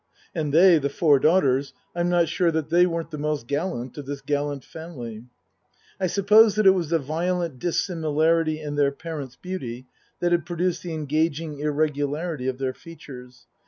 [0.33, 4.07] And they the four daughters I'm not sure that they weren't the most gallant of
[4.07, 5.25] this gallant family.
[5.99, 9.85] I suppose that it was the violent dissimilarity in their parents' beauty
[10.19, 13.45] that had produced the engaging irregu larity of their features.